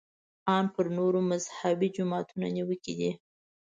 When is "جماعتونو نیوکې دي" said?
1.97-3.11